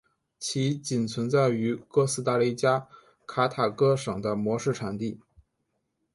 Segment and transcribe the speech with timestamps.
[0.39, 2.87] 其仅存在于哥斯达黎加
[3.27, 5.19] 卡塔戈省的模式产地。